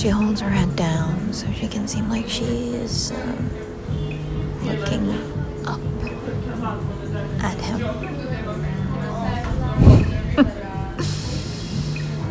[0.00, 3.42] She holds her head down so she can seem like she is uh,
[4.62, 5.10] looking
[5.66, 5.78] up
[7.44, 7.80] at him.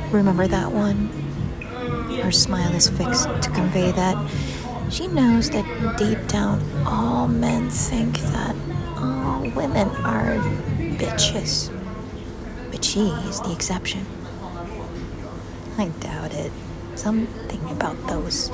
[0.11, 1.09] Remember that one?
[2.23, 4.17] Her smile is fixed to convey that
[4.89, 8.55] she knows that deep down all men think that
[8.97, 10.37] all women are
[10.97, 11.71] bitches.
[12.71, 14.07] But she is the exception.
[15.77, 16.51] I doubt it.
[16.99, 18.49] Something about those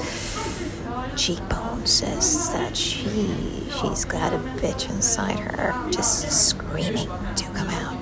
[1.18, 3.08] cheekbones says that she
[3.82, 7.98] she's got a bitch inside her just screaming to come out.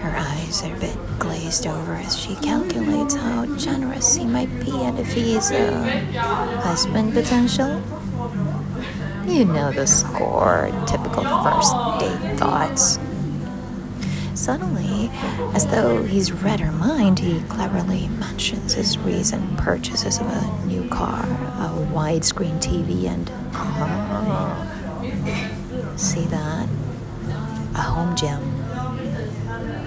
[0.00, 4.72] Her eyes are a bit glazed over as she calculates how generous he might be
[4.72, 5.70] and if he's a
[6.62, 7.80] husband potential.
[9.24, 12.98] You know the score, typical first date thoughts.
[14.44, 15.08] Suddenly,
[15.54, 20.86] as though he's read her mind, he cleverly mentions his recent purchases of a new
[20.90, 24.52] car, a widescreen TV, and oh,
[25.96, 26.68] see that?
[27.74, 28.42] A home gym.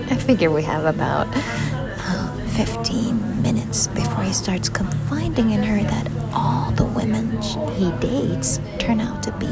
[0.09, 6.09] I figure we have about uh, 15 minutes before he starts confiding in her that
[6.33, 7.39] all the women
[7.73, 9.45] he dates turn out to be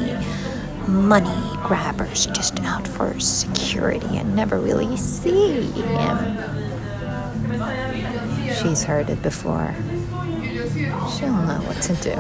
[0.96, 6.38] money grabbers just out for security and never really see him.
[8.62, 9.76] She's heard it before.
[11.18, 12.16] She'll know what to do.